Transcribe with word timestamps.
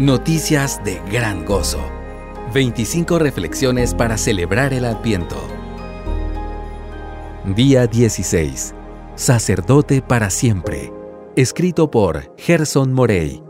Noticias 0.00 0.82
de 0.84 1.00
gran 1.08 1.44
gozo. 1.44 1.78
25 2.52 3.16
reflexiones 3.20 3.94
para 3.94 4.18
celebrar 4.18 4.72
el 4.72 4.86
Adviento. 4.86 5.36
Día 7.54 7.86
16. 7.86 8.74
Sacerdote 9.14 10.02
para 10.02 10.30
siempre. 10.30 10.92
Escrito 11.36 11.92
por 11.92 12.34
Gerson 12.36 12.92
Morey. 12.92 13.40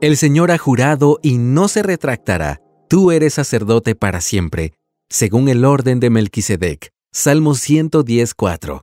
El 0.00 0.16
Señor 0.16 0.52
ha 0.52 0.56
jurado 0.56 1.18
y 1.20 1.36
no 1.36 1.68
se 1.68 1.82
retractará. 1.82 2.62
Tú 2.88 3.10
eres 3.12 3.34
sacerdote 3.34 3.94
para 3.94 4.22
siempre, 4.22 4.72
según 5.10 5.50
el 5.50 5.66
orden 5.66 6.00
de 6.00 6.08
Melquisedec. 6.08 6.88
Salmo 7.12 7.52
110.4. 7.52 8.80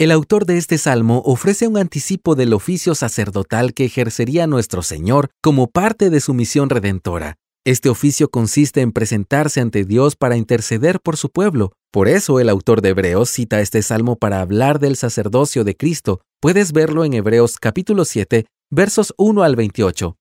El 0.00 0.12
autor 0.12 0.46
de 0.46 0.56
este 0.56 0.78
salmo 0.78 1.20
ofrece 1.26 1.68
un 1.68 1.76
anticipo 1.76 2.34
del 2.34 2.54
oficio 2.54 2.94
sacerdotal 2.94 3.74
que 3.74 3.84
ejercería 3.84 4.46
nuestro 4.46 4.80
Señor 4.80 5.28
como 5.42 5.66
parte 5.66 6.08
de 6.08 6.20
su 6.20 6.32
misión 6.32 6.70
redentora. 6.70 7.36
Este 7.66 7.90
oficio 7.90 8.30
consiste 8.30 8.80
en 8.80 8.92
presentarse 8.92 9.60
ante 9.60 9.84
Dios 9.84 10.16
para 10.16 10.38
interceder 10.38 11.00
por 11.00 11.18
su 11.18 11.28
pueblo. 11.28 11.72
Por 11.92 12.08
eso 12.08 12.40
el 12.40 12.48
autor 12.48 12.80
de 12.80 12.88
Hebreos 12.88 13.28
cita 13.28 13.60
este 13.60 13.82
salmo 13.82 14.16
para 14.16 14.40
hablar 14.40 14.78
del 14.78 14.96
sacerdocio 14.96 15.64
de 15.64 15.76
Cristo. 15.76 16.22
Puedes 16.40 16.72
verlo 16.72 17.04
en 17.04 17.12
Hebreos 17.12 17.58
capítulo 17.58 18.06
7, 18.06 18.46
versos 18.70 19.12
1 19.18 19.42
al 19.42 19.54
28. 19.54 20.16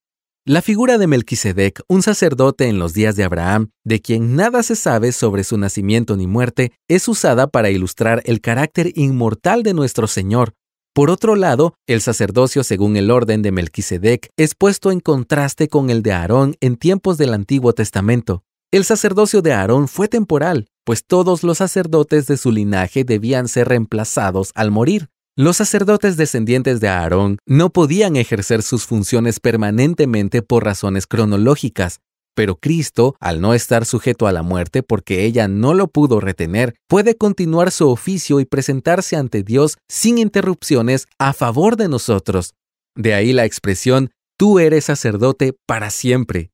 La 0.46 0.62
figura 0.62 0.98
de 0.98 1.06
Melquisedec, 1.06 1.82
un 1.90 2.02
sacerdote 2.02 2.70
en 2.70 2.80
los 2.80 2.94
días 2.94 3.16
de 3.18 3.26
Abraham, 3.26 3.72
de 3.84 4.02
quien 4.02 4.38
nada 4.38 4.64
se 4.64 4.76
sabe 4.76 5.12
sobre 5.12 5.44
su 5.44 5.58
nacimiento 5.58 6.16
ni 6.16 6.28
muerte, 6.28 6.72
es 6.88 7.08
usada 7.10 7.48
para 7.48 7.70
ilustrar 7.70 8.22
el 8.26 8.40
carácter 8.40 8.92
inmortal 8.96 9.64
de 9.64 9.74
nuestro 9.74 10.08
Señor. 10.08 10.54
Por 10.96 11.10
otro 11.10 11.36
lado, 11.36 11.76
el 11.88 12.02
sacerdocio 12.02 12.64
según 12.64 12.96
el 12.96 13.12
orden 13.12 13.42
de 13.42 13.52
Melquisedec 13.52 14.30
es 14.38 14.56
puesto 14.56 14.92
en 14.92 15.02
contraste 15.02 15.68
con 15.68 15.90
el 15.90 16.02
de 16.02 16.14
Aarón 16.14 16.56
en 16.62 16.78
tiempos 16.78 17.18
del 17.18 17.34
Antiguo 17.34 17.74
Testamento. 17.74 18.44
El 18.72 18.86
sacerdocio 18.86 19.42
de 19.42 19.54
Aarón 19.54 19.88
fue 19.88 20.08
temporal, 20.08 20.68
pues 20.86 21.06
todos 21.06 21.44
los 21.44 21.58
sacerdotes 21.58 22.28
de 22.28 22.38
su 22.38 22.52
linaje 22.52 23.04
debían 23.04 23.50
ser 23.50 23.68
reemplazados 23.68 24.52
al 24.56 24.72
morir. 24.72 25.10
Los 25.42 25.56
sacerdotes 25.56 26.18
descendientes 26.18 26.82
de 26.82 26.90
Aarón 26.90 27.38
no 27.46 27.70
podían 27.70 28.18
ejercer 28.18 28.62
sus 28.62 28.86
funciones 28.86 29.40
permanentemente 29.40 30.42
por 30.42 30.66
razones 30.66 31.08
cronológicas, 31.08 32.02
pero 32.36 32.58
Cristo, 32.58 33.16
al 33.22 33.40
no 33.40 33.54
estar 33.54 33.86
sujeto 33.86 34.28
a 34.28 34.34
la 34.34 34.44
muerte 34.44 34.84
porque 34.84 35.24
ella 35.24 35.48
no 35.48 35.74
lo 35.74 35.88
pudo 35.88 36.20
retener, 36.20 36.76
puede 36.90 37.16
continuar 37.16 37.72
su 37.72 37.90
oficio 37.90 38.42
y 38.42 38.46
presentarse 38.46 39.16
ante 39.16 39.42
Dios 39.42 39.78
sin 39.88 40.18
interrupciones 40.18 41.08
a 41.20 41.32
favor 41.32 41.78
de 41.78 41.88
nosotros. 41.88 42.54
De 42.98 43.14
ahí 43.14 43.32
la 43.32 43.46
expresión, 43.46 44.12
tú 44.38 44.60
eres 44.60 44.84
sacerdote 44.84 45.56
para 45.66 45.90
siempre. 45.90 46.52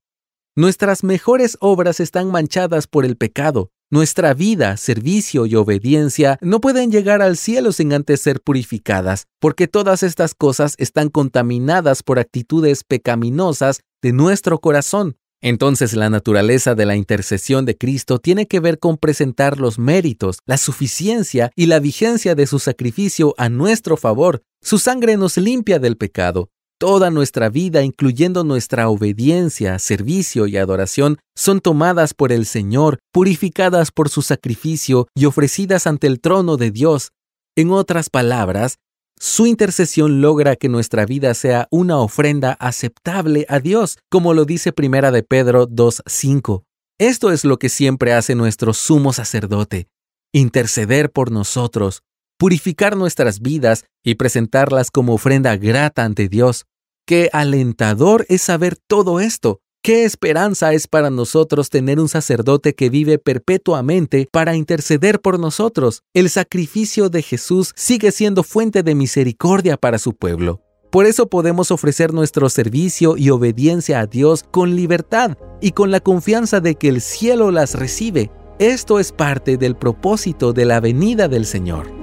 Nuestras 0.54 1.02
mejores 1.02 1.56
obras 1.58 1.98
están 1.98 2.30
manchadas 2.30 2.86
por 2.86 3.04
el 3.04 3.16
pecado, 3.16 3.68
nuestra 3.90 4.34
vida, 4.34 4.76
servicio 4.76 5.46
y 5.46 5.54
obediencia 5.54 6.38
no 6.40 6.60
pueden 6.60 6.90
llegar 6.90 7.22
al 7.22 7.36
cielo 7.36 7.70
sin 7.70 7.92
antes 7.92 8.20
ser 8.20 8.40
purificadas, 8.40 9.26
porque 9.38 9.68
todas 9.68 10.02
estas 10.02 10.34
cosas 10.34 10.74
están 10.78 11.08
contaminadas 11.08 12.02
por 12.02 12.18
actitudes 12.18 12.82
pecaminosas 12.82 13.82
de 14.02 14.12
nuestro 14.12 14.58
corazón. 14.58 15.16
Entonces 15.40 15.94
la 15.94 16.10
naturaleza 16.10 16.74
de 16.74 16.86
la 16.86 16.96
intercesión 16.96 17.64
de 17.64 17.76
Cristo 17.76 18.18
tiene 18.18 18.46
que 18.46 18.58
ver 18.58 18.80
con 18.80 18.96
presentar 18.96 19.60
los 19.60 19.78
méritos, 19.78 20.38
la 20.46 20.56
suficiencia 20.56 21.52
y 21.54 21.66
la 21.66 21.78
vigencia 21.78 22.34
de 22.34 22.46
su 22.48 22.58
sacrificio 22.58 23.34
a 23.38 23.48
nuestro 23.48 23.96
favor. 23.96 24.42
Su 24.62 24.78
sangre 24.78 25.16
nos 25.16 25.36
limpia 25.36 25.78
del 25.78 25.96
pecado, 25.96 26.50
Toda 26.78 27.10
nuestra 27.10 27.48
vida, 27.48 27.82
incluyendo 27.82 28.44
nuestra 28.44 28.90
obediencia, 28.90 29.78
servicio 29.78 30.46
y 30.46 30.58
adoración, 30.58 31.16
son 31.34 31.60
tomadas 31.60 32.12
por 32.12 32.32
el 32.32 32.44
Señor, 32.44 32.98
purificadas 33.14 33.90
por 33.90 34.10
su 34.10 34.20
sacrificio 34.20 35.08
y 35.14 35.24
ofrecidas 35.24 35.86
ante 35.86 36.06
el 36.06 36.20
trono 36.20 36.58
de 36.58 36.70
Dios. 36.70 37.12
En 37.56 37.70
otras 37.70 38.10
palabras, 38.10 38.76
su 39.18 39.46
intercesión 39.46 40.20
logra 40.20 40.56
que 40.56 40.68
nuestra 40.68 41.06
vida 41.06 41.32
sea 41.32 41.66
una 41.70 41.96
ofrenda 41.96 42.52
aceptable 42.60 43.46
a 43.48 43.58
Dios, 43.58 43.96
como 44.10 44.34
lo 44.34 44.44
dice 44.44 44.72
Primera 44.72 45.10
de 45.10 45.22
Pedro 45.22 45.66
2:5. 45.66 46.64
Esto 46.98 47.32
es 47.32 47.46
lo 47.46 47.58
que 47.58 47.70
siempre 47.70 48.12
hace 48.12 48.34
nuestro 48.34 48.74
sumo 48.74 49.14
sacerdote, 49.14 49.88
interceder 50.34 51.10
por 51.10 51.30
nosotros, 51.30 52.02
purificar 52.38 52.96
nuestras 52.96 53.40
vidas 53.40 53.84
y 54.04 54.16
presentarlas 54.16 54.90
como 54.90 55.14
ofrenda 55.14 55.56
grata 55.56 56.04
ante 56.04 56.28
Dios. 56.28 56.66
Qué 57.06 57.30
alentador 57.32 58.26
es 58.28 58.42
saber 58.42 58.76
todo 58.76 59.20
esto. 59.20 59.60
Qué 59.82 60.04
esperanza 60.04 60.72
es 60.72 60.88
para 60.88 61.10
nosotros 61.10 61.70
tener 61.70 62.00
un 62.00 62.08
sacerdote 62.08 62.74
que 62.74 62.90
vive 62.90 63.18
perpetuamente 63.18 64.26
para 64.32 64.56
interceder 64.56 65.20
por 65.20 65.38
nosotros. 65.38 66.02
El 66.12 66.28
sacrificio 66.28 67.08
de 67.08 67.22
Jesús 67.22 67.72
sigue 67.76 68.10
siendo 68.10 68.42
fuente 68.42 68.82
de 68.82 68.96
misericordia 68.96 69.76
para 69.76 69.98
su 69.98 70.12
pueblo. 70.14 70.60
Por 70.90 71.06
eso 71.06 71.28
podemos 71.28 71.70
ofrecer 71.70 72.12
nuestro 72.12 72.48
servicio 72.48 73.16
y 73.16 73.30
obediencia 73.30 74.00
a 74.00 74.06
Dios 74.06 74.44
con 74.50 74.74
libertad 74.74 75.36
y 75.60 75.70
con 75.70 75.92
la 75.92 76.00
confianza 76.00 76.58
de 76.58 76.74
que 76.74 76.88
el 76.88 77.00
cielo 77.00 77.52
las 77.52 77.74
recibe. 77.74 78.32
Esto 78.58 78.98
es 78.98 79.12
parte 79.12 79.56
del 79.56 79.76
propósito 79.76 80.52
de 80.52 80.64
la 80.64 80.80
venida 80.80 81.28
del 81.28 81.46
Señor. 81.46 81.95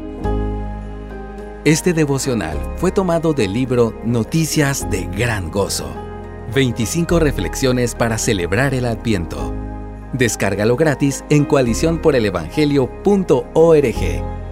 Este 1.65 1.93
devocional 1.93 2.57
fue 2.75 2.91
tomado 2.91 3.31
del 3.31 3.53
libro 3.53 3.97
Noticias 4.03 4.91
de 4.91 5.05
Gran 5.05 5.49
Gozo. 5.49 5.89
25 6.53 7.19
reflexiones 7.19 7.95
para 7.95 8.17
celebrar 8.17 8.73
el 8.73 8.83
Adviento. 8.83 9.53
Descárgalo 10.11 10.75
gratis 10.75 11.23
en 11.29 11.45
coaliciónporelevangelio.org. 11.45 14.42